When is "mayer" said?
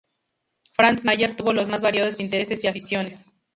1.05-1.35